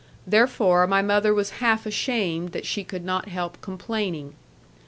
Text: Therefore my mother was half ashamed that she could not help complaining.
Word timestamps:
Therefore 0.25 0.87
my 0.87 1.03
mother 1.03 1.31
was 1.31 1.51
half 1.61 1.85
ashamed 1.85 2.53
that 2.53 2.65
she 2.65 2.83
could 2.83 3.05
not 3.05 3.29
help 3.29 3.61
complaining. 3.61 4.33